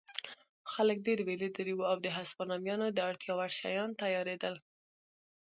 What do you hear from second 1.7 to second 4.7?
وو او د هسپانویانو د اړتیا وړ شیان تیارېدل.